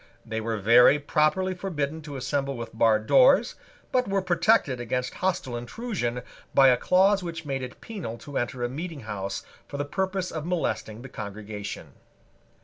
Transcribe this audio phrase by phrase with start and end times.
[0.25, 3.53] They were very properly forbidden to assemble with barred doors,
[3.91, 6.23] but were protected against hostile intrusion
[6.55, 10.31] by a clause which made it penal to enter a meeting house for the purpose
[10.31, 11.93] of molesting the congregation.